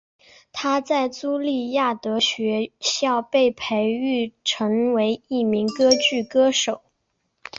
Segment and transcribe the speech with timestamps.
[0.51, 3.91] 她在朱利亚德学校被培
[4.23, 6.81] 养成为一名歌剧歌手。